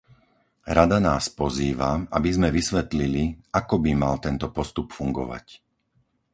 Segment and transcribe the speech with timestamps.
[0.77, 3.23] Rada nás pozýva, aby sme vysvetlili,
[3.59, 5.45] ako by mal tento postup fungovať.